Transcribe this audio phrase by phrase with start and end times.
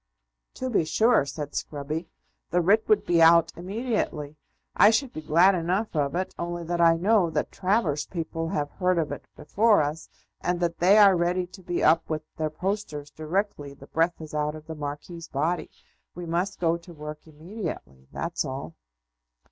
[0.55, 2.07] "To be sure," said Scruby.
[2.49, 4.35] "The writ would be out immediately.
[4.75, 8.71] I should be glad enough of it, only that I know that Travers's people have
[8.71, 10.09] heard of it before us,
[10.41, 14.33] and that they are ready to be up with their posters directly the breath is
[14.33, 15.69] out of the Marquis's body.
[16.15, 18.73] We must go to work immediately; that's all."